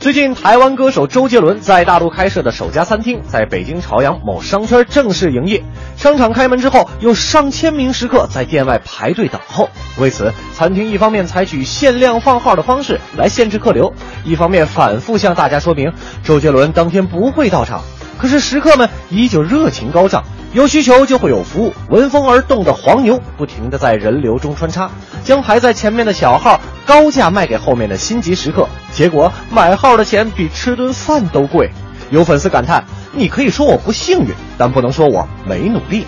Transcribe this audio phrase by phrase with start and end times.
[0.00, 5.64] 最近，台湾歌手周杰伦在大陆开设的首家餐厅，在北京朝阳某商圈正式营业。
[5.96, 9.68] 商场开门之后，有上千名食客在店外排队等候。
[9.98, 13.92] 为此，餐厅一方面采取限量放号的方式来限制客流，
[14.22, 15.92] 一方面反复向大家说明
[16.22, 17.82] 周杰伦当天不会到场。
[18.18, 21.72] 可是食客们依旧热情高涨，有需求就会有服务。
[21.90, 24.90] 闻风而动的黄牛不停地在人流中穿插，
[25.22, 31.70] 将排在前面的小号高价卖给后面的心急食客，结果买号的钱比吃顿饭都贵。
[32.10, 36.06] 有粉丝感叹：“你可以说我不幸运，但不能说我没努力。”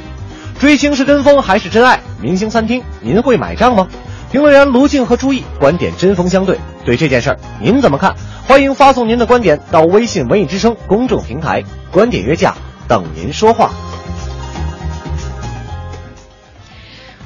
[0.58, 2.00] 追星是跟风还是真爱？
[2.20, 3.86] 明星餐厅您会买账吗？
[4.30, 8.14] 评论员卢静和朱毅观点针锋相对，对这件事儿您怎么看？
[8.46, 12.54] 欢迎发送您的观点到微信“文艺之声”公众平台，观点约架
[12.88, 13.70] 等您说话。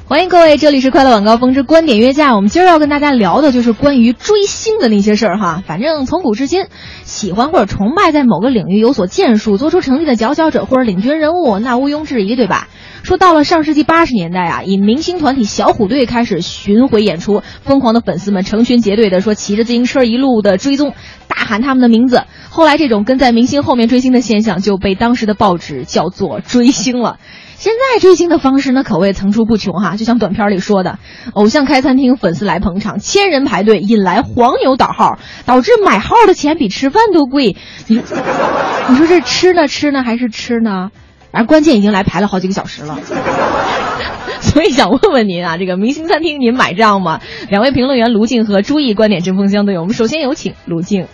[0.07, 2.35] 欢迎各位，这里是快乐晚高峰之观点约架。
[2.35, 5.63] 我们今儿要跟大家聊的就是关于追星的那些事儿哈。
[5.65, 6.67] 反正从古至今，
[7.03, 12.67] 喜欢或者崇拜在某个领域有所建树、做出成绩的佼佼者或者领军人物，那毋庸置疑，对吧？
[13.01, 20.93] 说到了上世纪八十年代啊，以明星团体小虎队开始巡回演出，疯狂的粉丝们成群结队的说骑着自行车一路的追踪，
[21.45, 22.23] 喊他们的名字。
[22.49, 27.17] 后来这种跟在明星后面追星的现象就被当时的报纸叫做追星了。
[27.57, 29.95] 现在追星的方式呢，可谓层出不穷哈。
[29.95, 30.99] 就像短片里说的，
[31.33, 37.55] 偶像开餐厅，粉丝来捧场，千人排队，引来黄牛倒号，导致买号的钱比吃饭都贵。
[37.87, 38.01] 你，
[38.89, 40.89] 你说这吃呢吃呢还是吃呢？
[41.31, 42.99] 反正关键已经来排了好几个小时了。
[44.41, 47.21] 所以想问问您啊，这个明星餐厅您买账吗？
[47.49, 49.79] 两位评论员卢静和朱毅观点针锋相对。
[49.79, 51.07] 我们首先有请卢静。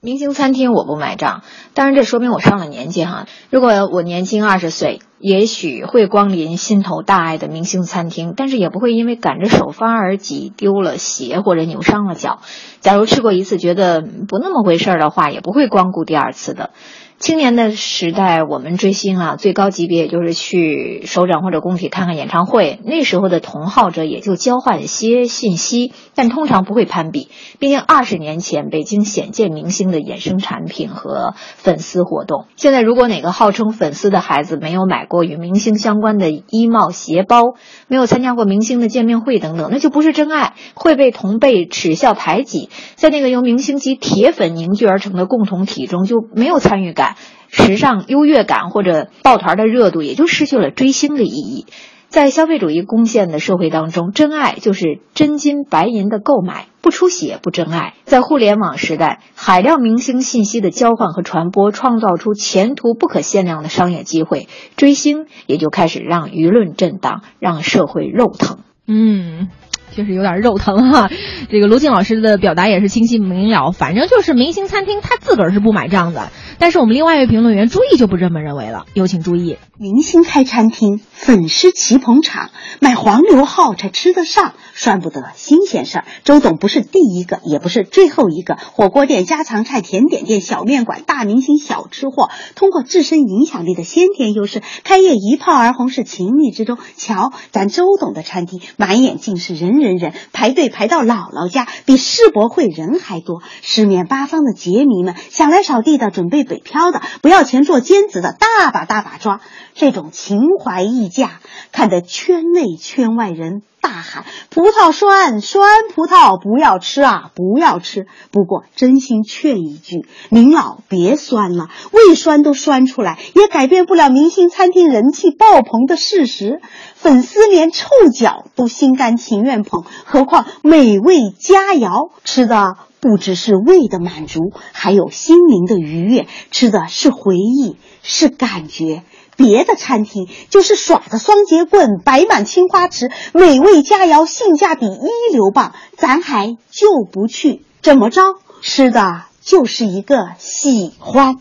[0.00, 1.42] 明星餐厅我不买账，
[1.74, 3.26] 当然这说明我上了年纪哈。
[3.50, 12.40] 如果我年轻二十岁，也许会光临心头大爱的明星餐厅，但是也不会因为赶着首发而挤丢了鞋或者扭伤了脚。
[12.80, 16.70] 假如吃过一次觉得不那么回事儿的话，也不会光顾第二次的。
[17.18, 22.78] 青年的时代，我们追星啊，最高级别也就是去首长或者工体看看演唱会。
[22.84, 27.28] 那时候的同好者也就交换一些信息，但通常不会攀比。
[27.58, 32.44] 毕竟二十年前，北京鲜见明星的衍生产品和粉丝活动。
[32.54, 37.54] 现在，如果哪个号称粉丝的孩子没有买过与明星相关的衣帽、鞋包，
[37.88, 42.68] 没有参加过明星的见面会等等，那就不是真爱，会被同辈耻笑排挤。
[42.94, 47.05] 在那个由明星及铁粉凝聚而成的共同体中，就没有参与感。
[47.48, 51.66] 时尚优越感或者抱团的热度，也就失去了追星的意义。
[52.08, 57.94] 在消费主义攻陷的社会当中，真爱就是真金白银的购买，不出血不真爱。
[58.04, 68.60] 在互联网时代，海量明星信息的交换和传播，创造出前途不可限量的商业机会，追星也就开始让舆论震荡，让社会肉疼。
[68.86, 69.48] 嗯。
[69.94, 71.10] 确实有点肉疼哈，
[71.50, 73.72] 这个卢静老师的表达也是清晰明了。
[73.72, 78.86] 反正就是明星餐厅他自个儿是不买账的，但是我们另外一位评论员朱毅就不这么认为了。
[78.94, 79.56] 有请朱毅。
[79.78, 86.04] 明星开餐厅，粉丝齐捧场，买黄牛号才吃得上，算不得新鲜事儿。
[86.24, 88.56] 周董不是第一个，也不是最后一个。
[88.72, 96.78] 火锅店、家常菜、甜点店、小面馆、大明星、小吃货，通过自身影响力的先天优势，开业一炮而红是情理之中。
[96.96, 99.96] 瞧，咱周董的餐厅，满眼尽是人人。
[99.96, 103.40] 人排队排到姥姥家，比世博会人还多。
[103.62, 109.40] 四面八方的杰迷们，想来扫地的，准备北漂的，不要钱做兼职的，大把大把抓。
[109.74, 111.40] 这种情怀溢价，
[111.72, 126.60] 看得圈内圈外人大喊：“葡萄酸，酸葡萄不要吃啊，不要吃！”不过真心劝一句，您老别酸了，胃酸都酸出来，也改变不了明星餐厅人气爆棚的事实。
[126.96, 139.04] 粉丝连臭脚都心甘情愿捧，何况美味佳肴，吃的不只是胃的满足，还有心灵的愉悦，吃的是回忆，是感觉。
[139.36, 147.62] 别的餐厅就是耍着双节棍，摆满青花瓷，美味佳肴，性价比一流棒，咱还就不去。
[147.82, 148.22] 怎么着？
[148.62, 151.36] 吃的就是一个喜欢。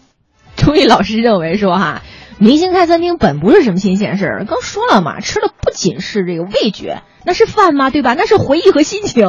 [0.55, 2.01] 朱毅老师认为说哈。
[2.37, 7.89] 明星开餐厅本不是什么新鲜事儿，刚说了嘛，吃的不仅是这个味觉，那是饭吗？
[7.91, 8.13] 对吧？
[8.13, 9.25] 那是回忆和心情。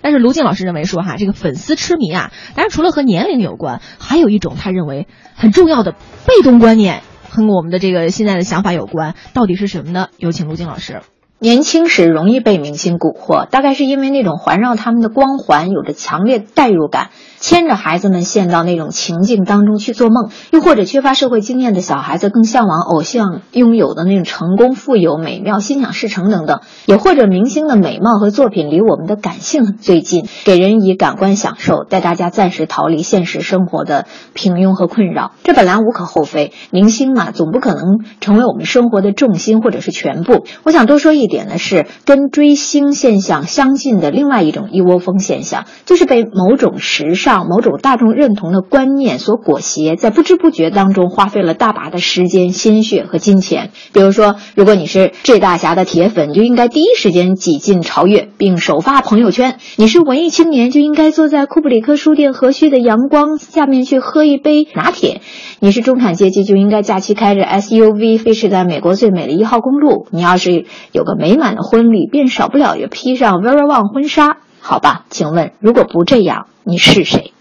[0.00, 5.90] 但是卢静老师认为说哈，这个粉丝痴迷啊，当然除了和年龄有关，还有一种他认为很重要的
[6.24, 7.02] 被动观念
[7.44, 10.08] 和我们的这个现在的想法有关，到底是什么呢？
[10.16, 11.02] 有请卢静老师。
[11.46, 17.10] 年轻时容易被明星蛊惑，大概是因为那种环绕他们的光环有着强烈代入感。
[17.38, 35.32] 牵着孩子们陷到那种情境当中去做梦，又或者缺乏社会经验的小孩子更向往偶像拥有的那种成功、富有、美妙、心想事成等等，也或者明星的美貌和作品离我们的感性最近，给人以感官享受，带大家暂时逃离现实生活的平庸和困扰。
[35.44, 40.46] 这本来无可厚非，明星嘛，总不可能成为我们生活的重心或者是全部。
[40.64, 47.46] 我想多说一点点呢是，跟追星现象相近的另外一种一窝蜂现象，就是被某种时尚。
[47.46, 53.72] 某种大众认同的观念所裹挟，在不知不觉当中花费了大把的时间、心血和金钱。
[53.92, 65.20] 比如说，如果你是 J 大侠的铁粉，就应该第一时间挤进潮越，并首发朋友圈；你是文艺青年，就应该坐在库布里克书店和煦的阳光下面去喝一杯拿铁；
[65.58, 74.36] 你是中产阶级，就应该假期开着 SUV 飞驰在美国最美的一号公路；你要是有个美满的婚礼，便少不了要披上 Very One 婚纱。
[74.60, 77.32] 好吧，请问，如果不这样，你是谁？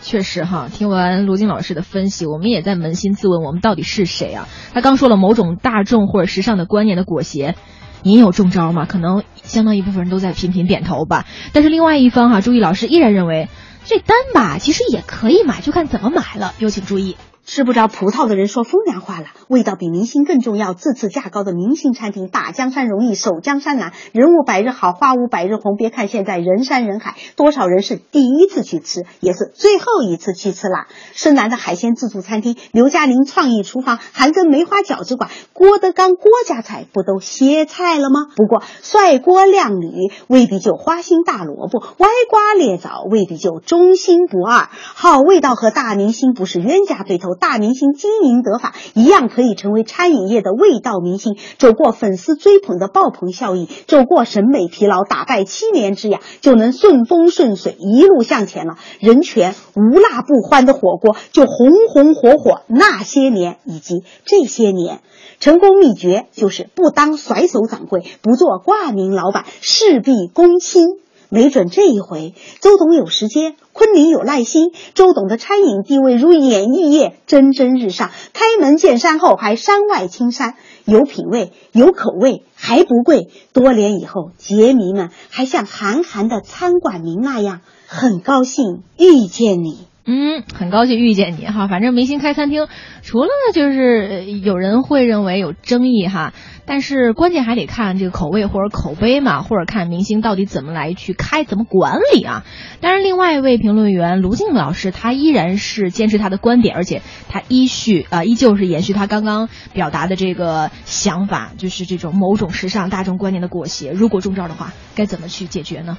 [0.00, 4.46] 确实哈，听完卢静老师的分析，我们也在扪心自问，我们到底是谁啊？
[4.72, 7.56] 他刚说了某种大众或者时尚的观念的裹挟，
[8.02, 8.86] 您有中招吗？
[8.86, 11.26] 可能相当一部分人都在频频点头吧。
[11.52, 13.48] 但是另外一方哈，朱毅老师依然认为，
[13.84, 16.52] 这单吧其实也可以买，就看怎么买了。
[16.58, 17.16] 有请注意。
[17.50, 20.72] 吃不着葡萄的人说风凉话了，味道比明星更重要。
[20.72, 25.74] 自次价高的明星餐厅，打江山容易守江山难，人物百日好，花无百日红。
[25.76, 30.86] 别看现在人山人海，多少人是第一次去吃，也是最后一次去吃啦。
[31.12, 38.28] 深南的海鲜自助餐厅，刘嘉玲创意厨房，韩庚梅花饺子馆，郭德纲郭家菜不都歇菜了吗？
[38.36, 39.90] 不过帅锅靓女
[40.28, 44.68] 未必就花心大萝卜，歪瓜裂枣未必就忠心不二。
[44.70, 47.39] 好味道和大明星不是冤家对头。
[47.40, 58.76] 大明星经营得法，一样可以成为餐饮业的味道明星，走过粉丝追捧的爆棚效应，走过审美疲劳，打败七年之痒，就能顺风顺水一路向前了。
[59.00, 65.00] 人权无辣不欢的火锅，就红红火火那些年以及这些年，
[65.40, 70.84] 成功秘诀就是不当甩手掌柜，不做挂名老板，事必躬亲。
[71.30, 83.28] 没准这一回，周董有时间，昆凌有耐心，周董的餐饮地位如演艺业蒸蒸日上，开门见山后还山外青山，有品位，有口味，还不贵。
[83.52, 89.89] 多年以后，杰迷们还像韩寒的餐馆名那样，很高兴遇见你。
[90.12, 91.68] 嗯，很高兴遇见你哈。
[91.68, 92.66] 反正明星开餐厅，
[93.00, 96.32] 除了就是有人会认为有争议哈，
[96.66, 102.44] 但是关键还得看这个口味或者口碑嘛，或者看明星到底怎么来去开，怎么管理啊。
[102.80, 113.92] 当然，另外一位评论员卢静老师，他依然是坚持他的观点，而且他依续啊，依旧是延续他刚刚表达的这个想法，就是这种某种时尚大众观念的裹挟。
[113.92, 115.98] 如果中招的话，该怎么去解决呢？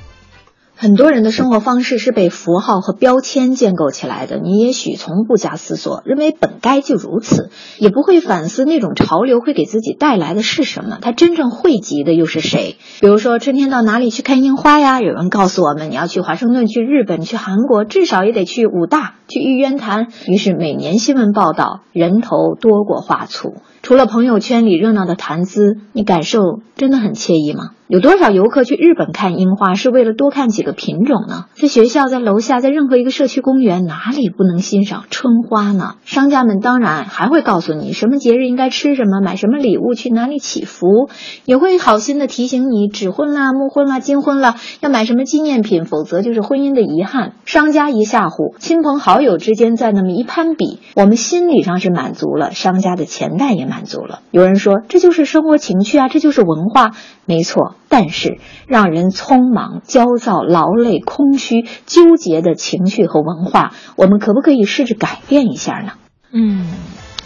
[0.76, 4.40] 很多人的生活方式是被符号和标签建构起来的。
[4.40, 12.78] 你也许从不加思索，认为本该就如此，也不会反思那种潮流会给自己带来的是什么，它真正汇集的又是谁？
[13.00, 15.02] 比如说，春天到哪里去看樱花呀？
[15.02, 20.08] 有人告诉我们，你要去华盛顿、去日本、去韩国，至少也得去武大、去玉渊潭。
[20.28, 23.54] 于是，每年新闻报道人头多过画簇。
[23.82, 27.72] 除了朋友圈里热闹的谈资，你感受真的很惬意吗？
[27.88, 31.46] 有多少游客去日本看樱花是为了多看几个品种呢？
[31.56, 35.96] 在学校、在楼下、在任何一个社区公园，哪里不能欣赏春花呢？
[36.06, 41.10] 商家们当然还会告诉你什么节日应该吃什么、买什么礼物、去哪里祈福，
[41.46, 47.34] 也会好心的提醒你纸婚啦、木婚啦、金婚了要买什么纪念品，否则就是婚姻的遗憾。
[47.46, 54.22] 商家一吓唬，亲朋好友友之间再那么一攀比，我们心理上是满足了，商家的钱袋也满足了。
[54.32, 56.92] 有人说这就是生活情趣啊，这就是文化，
[57.26, 57.76] 没错。
[57.88, 65.94] 但是，让人匆忙、焦躁、劳累、空虚、纠结的情绪和文化，我们可不可以试着改变一下呢？
[66.32, 66.66] 嗯，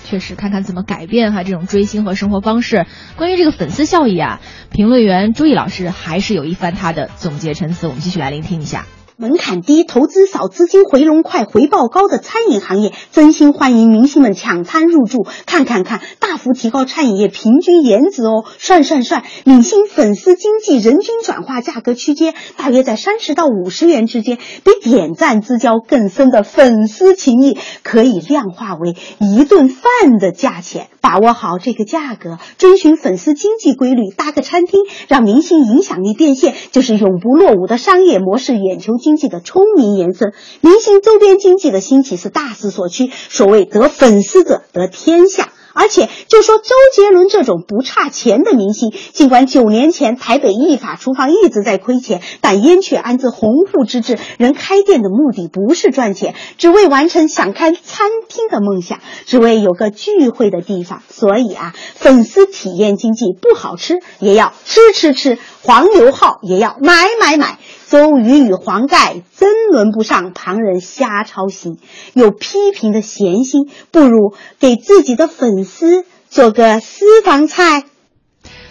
[0.05, 2.87] 确实，看看怎么改变哈这种追星和生活方式。
[3.15, 8.85] 关于这个粉丝效益啊，评论员朱毅老师还是有一番他的总结陈词，我们继续来聆听一下。
[9.17, 15.25] 门槛低、投资少、资金回笼快、回报高的餐饮行业，真心欢迎明星们抢滩入驻。
[15.45, 18.43] 看看看，大幅提高餐饮业平均颜值哦！
[18.57, 30.87] 算算算，明星粉丝经济人均转化价格区间大约在三十到五十元之间，比点赞之交更深的粉丝情谊可以量化为一顿饭的价钱。
[30.99, 38.57] 把握好这个价格，遵循粉丝经济规律，搭个餐厅，让明星影响力变现，就是永不落伍的商业模式。
[38.57, 38.97] 眼球。
[39.05, 43.11] 经济的聪明延伸，明星周边经济的兴起是大势所趋。
[43.29, 61.03] 所谓得粉丝者得天下，而且就说周杰伦这种不差钱的明星，尽管九年前台北艺法厨房一直在亏钱，但燕雀安自鸿鹄之志，人开店的目的不是赚钱，只为完成想开餐厅的梦想，只为有个聚会的地方。
[61.11, 67.59] 所以啊，粉丝体验经济不好吃也要吃吃吃，黄牛号也要买买买。
[67.87, 71.77] 周瑜与黄盖真轮不上旁人瞎操心，
[72.13, 77.83] 有批评的闲心，不如给自己的粉丝做个私房菜。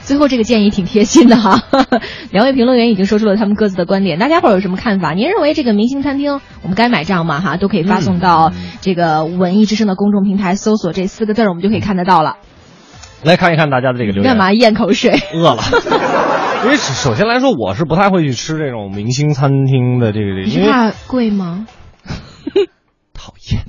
[0.02, 1.62] 最后这个建议挺贴心的哈，
[2.30, 5.14] 两位评论员已经说出了他们各自的观点，大家伙有什么看法？
[5.14, 7.40] 您认为这个明星餐厅我们该买账吗？
[7.40, 8.52] 哈，都可以发送到
[8.82, 12.36] 这个文艺之声的公众平台，搜索这四个字儿，我们就可以看得到了。
[13.22, 14.24] 来看一看大家的这个留言。
[14.24, 15.18] 干嘛咽口水？
[15.32, 15.62] 饿了。
[16.64, 21.66] 因为首先来说，我是不太会去吃这种明星餐厅的这个，因为怕贵吗？
[23.12, 23.62] 讨厌。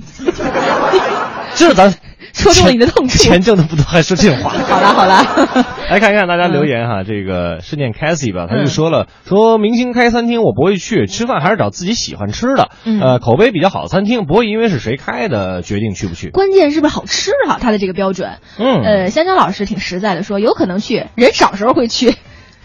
[1.54, 1.94] 这咱
[2.32, 3.18] 戳中了你的痛处。
[3.18, 4.50] 钱挣的不多，还说这种话。
[4.50, 7.02] 好了好了， 来看一看大家留言哈。
[7.04, 12.70] 这个是念 Cassie 吧，他就说了，说明星开餐厅我不会去，吃饭还是找自己喜欢吃的，
[13.02, 16.30] 呃，口碑比较好的餐厅，不会因为是谁开的决定去不去。
[16.30, 17.58] 关键是不是好吃哈？
[17.60, 18.38] 他的这个标准。
[18.58, 18.82] 嗯。
[18.82, 22.14] 呃，香蕉老师挺实在的说，有可能去，人少时候会去。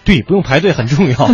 [0.03, 1.15] 对，不用排队很重要。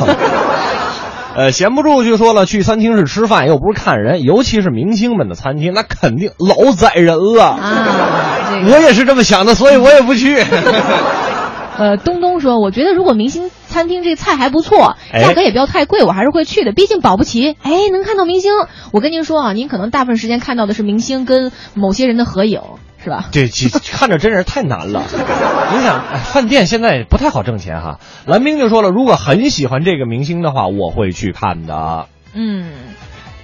[1.38, 8.50] 呃，闲不住就说了，去餐厅是吃饭，又不是看人，尤其是明星们的餐厅，那肯定老宰人了啊！
[8.71, 10.36] 我也是这么想的，所以我也不去。
[11.77, 16.71] 呃，东东说，我觉得如果明星餐厅这菜还不错，价格也不要太贵，我还是会去的。
[16.71, 18.51] 毕竟保不齐，哎，能看到明星。
[18.91, 22.62] 我跟您说啊，您可能大部分时间看到的是明星跟某些人的合影。
[23.03, 23.29] 是吧？
[23.31, 23.47] 对，
[23.91, 25.03] 看着真人太难了。
[25.73, 27.99] 你想，饭店现在不太好挣钱哈。
[28.25, 32.07] 蓝冰就说了，如果很喜欢这个明星的话，我会去看的。
[32.33, 32.71] 嗯，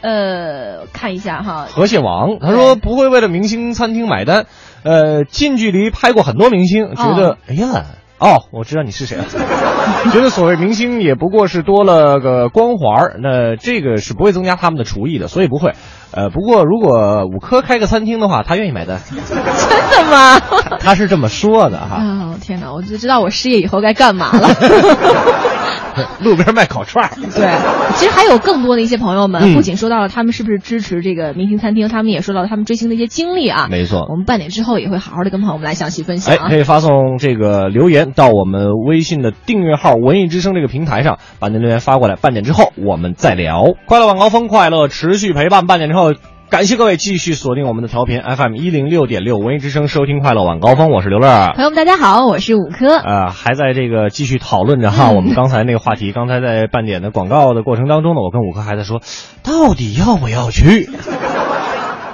[0.02, 1.68] 呃，看一下哈。
[1.70, 4.46] 河蟹王他说不会为了明星餐厅买单。
[4.84, 7.86] 呃，近距离拍过很多明星，觉得哎呀，
[8.20, 9.26] 哦，我知道你是谁了。
[10.12, 15.74] 觉得所谓明星也不过是多了个光环，那这个是不会增加他们的厨艺的，所以不会。
[16.16, 19.00] 呃，不过如果五科开个餐厅的话，他愿意买单。
[19.10, 20.40] 真的吗？
[20.80, 21.96] 他是这么说的哈。
[21.96, 22.72] 啊，天哪！
[22.72, 24.48] 我就知道我失业以后该干嘛了。
[26.24, 33.68] 路边卖烤串对，其实还有更多的一些朋友们，不仅说到了他们是不是支持这个明星餐厅，他们也说到了他们追星的一些经历啊。
[33.70, 34.06] 没错。
[34.10, 36.36] 我们半点之后也会好好的跟朋友们来详细分享。
[36.36, 42.16] 哎，可以发送这个留言到我们微信的订阅号“文艺之声”这个平台上，把您留言发过来。
[42.16, 43.74] 半点之后我们再聊。
[43.86, 45.68] 快乐晚高峰，快乐持续陪伴。
[45.68, 46.14] 半点之后。
[46.54, 51.52] 感谢各位继续锁定我们的调频 FM 一零六点六文艺之声，收听快乐晚高峰，我是刘乐。
[51.56, 52.96] 朋友们，大家好，我是五科。
[52.96, 56.12] 呃，还在这个继续讨论着哈，我们刚才那个话题。
[56.12, 59.02] 刚才在半点的广告的过程当中呢，我跟五科还在说，
[59.42, 60.92] 到底要不要去？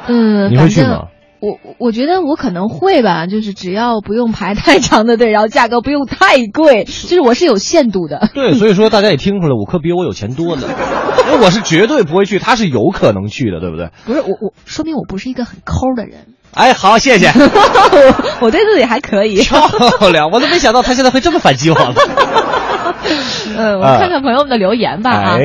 [0.08, 1.08] 嗯， 你会去吗？
[1.40, 8.30] 我我觉得我可能会吧，就是只要不用排太长的队，然后价格不用太贵，就是我是有限度的。
[8.34, 10.68] 对，所以说大家也听出来，五科比我有钱多呢。
[11.28, 13.90] 因为我是绝对不会去，他是有可能去的，对不对？
[14.06, 16.34] 不是我我，说明我不是一个很抠的人。
[16.56, 17.28] 哎，好，谢谢。
[17.38, 19.42] 我我对自己还可以。
[19.44, 19.62] 漂
[20.12, 21.94] 亮，我都没想到他现在会这么反击我了。
[23.58, 25.38] 嗯，我看看朋友们的留言吧啊。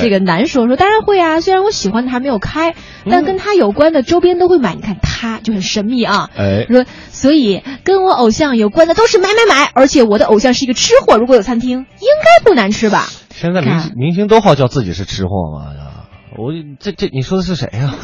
[0.00, 2.74] 这个男说说当然会啊，虽然我喜欢的还没有开，
[3.10, 4.74] 但跟他有关的周边都会买。
[4.74, 6.30] 你看他就很神秘啊。
[6.36, 6.66] 哎。
[6.68, 13.06] 说所以跟我偶像有关的都是买买买，而且我的偶像是一个吃货，如果有餐厅，应该不难吃吧？
[13.30, 15.66] 现在明明星都好叫自己是吃货吗？
[16.38, 17.94] 我这这你说的是谁呀？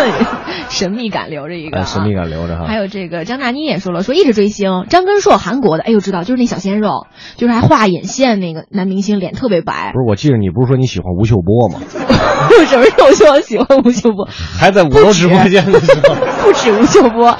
[0.70, 2.66] 神秘感留着一个，神秘感留着哈。
[2.66, 7.06] 还有这个张大妮也说了，说一直追星，张根硕韩国的，哎呦知道，就是那小鲜肉，
[7.36, 9.92] 就是还画眼线那个男明星，脸特别白。
[9.92, 11.80] 不是，我记得你不是说你喜欢吴秀波吗？
[12.66, 14.28] 什么时候说喜欢吴秀波？
[14.58, 17.36] 还在五楼直播间的时候， 不止吴秀波。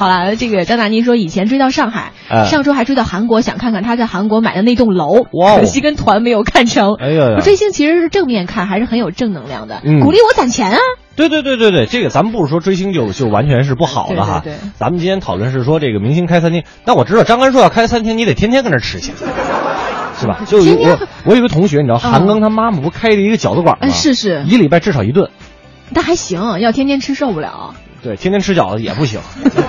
[0.00, 2.12] 好了，这个张大妮说以前追到上海，
[2.46, 5.24] 上周还追到韩国，想看看他在韩国买的那栋楼，
[5.58, 6.94] 可惜跟团没有看成。
[6.94, 10.78] 哎呀，追星其实是正面看，还是很有正能量的，鼓励我攒钱啊。
[11.16, 14.40] 对对对对对，这个咱们不是说追星就就完全是不好的哈。
[14.42, 19.12] 对，咱们今天讨论是说这个明星开餐厅，那我知道张根硕要开餐厅，你得天天跟那吃去，
[20.18, 20.40] 是吧？
[20.46, 23.88] 就我我有个同学，你知道韩庚他妈妈不开了一个饺子馆吗？
[23.92, 25.28] 是是，一礼拜至少一顿。
[25.90, 27.74] 那还行，要天天吃受不了。
[28.02, 29.20] 对，天天吃饺子也不行，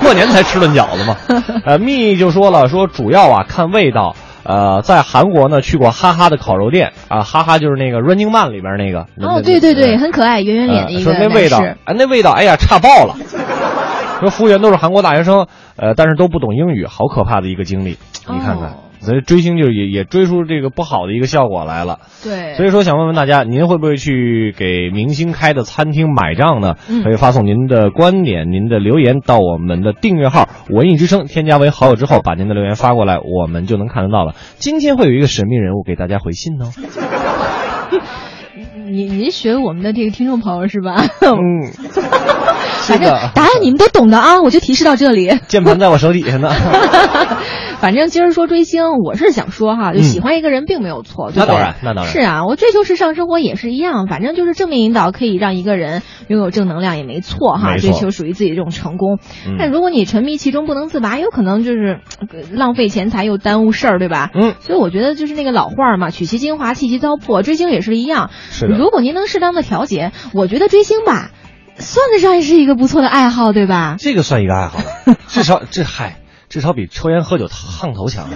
[0.02, 1.18] 过年才吃顿饺子嘛。
[1.66, 4.16] 呃，蜜就说了，说主要啊看味道。
[4.44, 9.02] 呃，在韩国呢去过哈哈的烤肉店啊，哈哈就是那个 Running Man 里边那个。
[9.24, 13.16] 哦，对对对，很可爱，圆圆脸的一个说那味道，哎，那味道，哎呀，差爆了。
[14.20, 15.46] 说服务员都是韩国大学生，
[15.76, 18.00] 呃，但是都不懂英语，好可怕的一个经历。
[18.28, 22.00] 你看看，所以追星就是也也追出这个不好的一个效果来了。
[22.24, 26.76] 对，所以说想问问大家，您会不会去给明星开的餐厅买账呢？
[26.88, 34.36] 嗯可以发送您的观点、您的留言到我们的订阅号“文艺之声”，添加为好友之后，把您的留言发过来，我们就能看得到了。
[34.58, 36.70] 今天会有一个神秘人物给大家回信哦。
[38.86, 41.02] 您您学我们的这个听众朋友是吧？
[41.22, 41.72] 嗯，
[42.84, 45.32] 是反正的，答案你们都懂的啊，我就提示到这里。
[45.48, 46.52] 键盘在我手底下呢。
[47.82, 51.48] 反正今儿说追星，我是想说哈，就喜欢一个人并没有错，对不对？
[51.48, 59.18] 嗯那当然那当然是啊，我追求时尚生活也是一样，反正就是正面引导可以让一个人拥有正能量也没错哈，错追求属于自己的这种成功。
[59.48, 64.30] 嗯但如果你沉迷其中不能自拔，有可能就是呃浪费钱财又耽误事儿，对吧？
[64.36, 68.30] 嗯，所以我觉得就是那个老话儿嘛，取其精华，弃其糟粕，追星也是一样。
[68.52, 71.32] 是如果您能适当的调节，我觉得追星吧，
[71.78, 73.96] 算得上是一个不错的爱好，对吧？
[73.98, 74.80] 这个算一个爱好，
[75.28, 76.18] 至少这嗨，
[76.52, 78.28] 至少比抽烟喝酒烫头强。